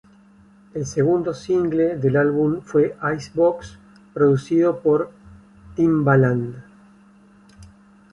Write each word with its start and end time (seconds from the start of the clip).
El 0.73 0.87
segundo 0.87 1.31
single 1.31 1.95
del 1.95 2.15
álbum 2.17 2.61
fue 2.63 2.97
"Ice 3.15 3.29
Box", 3.35 3.77
producido 4.15 4.79
por 4.81 5.11
Timbaland. 5.75 6.55